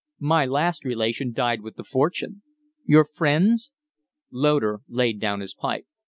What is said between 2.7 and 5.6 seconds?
"Your friends?" Loder laid down his